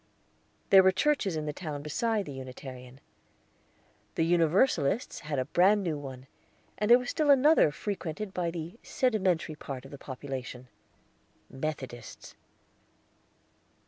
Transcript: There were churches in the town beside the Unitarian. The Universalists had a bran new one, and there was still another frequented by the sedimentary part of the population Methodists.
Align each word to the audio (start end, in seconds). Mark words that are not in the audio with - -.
There 0.71 0.81
were 0.81 0.91
churches 0.91 1.35
in 1.35 1.45
the 1.45 1.53
town 1.53 1.83
beside 1.83 2.25
the 2.25 2.31
Unitarian. 2.33 2.99
The 4.15 4.25
Universalists 4.25 5.19
had 5.19 5.37
a 5.37 5.45
bran 5.45 5.83
new 5.83 5.95
one, 5.95 6.25
and 6.79 6.89
there 6.89 6.97
was 6.97 7.11
still 7.11 7.29
another 7.29 7.69
frequented 7.71 8.33
by 8.33 8.49
the 8.49 8.79
sedimentary 8.81 9.53
part 9.53 9.85
of 9.85 9.91
the 9.91 9.99
population 9.99 10.69
Methodists. 11.51 12.33